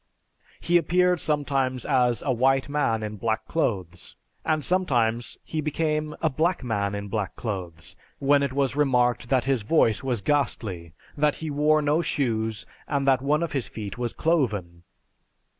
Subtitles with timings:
[0.59, 6.27] He appeared sometimes as a white man in black clothes, and sometimes he became a
[6.31, 11.35] black man in black clothes, when it was remarked that his voice was ghastly, that
[11.35, 14.81] he wore no shoes, and that one of his feet was cloven.